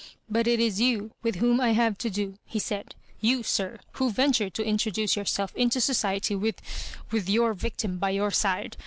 "But 0.27 0.47
it 0.47 0.59
is 0.59 0.81
you 0.81 1.11
with 1.21 1.35
whom 1.35 1.61
I 1.61 1.73
have 1.73 1.95
to 1.99 2.09
do," 2.09 2.33
he 2.43 2.57
said; 2.57 2.95
"you, 3.19 3.43
sir, 3.43 3.77
who 3.91 4.09
venture 4.09 4.49
to 4.49 4.63
introduce 4.63 5.15
yourself 5.15 5.53
into 5.55 5.79
society 5.79 6.35
with— 6.35 6.59
with 7.11 7.29
your 7.29 7.53
victim 7.53 7.99
by 7.99 8.09
your 8.09 8.31
side. 8.31 8.77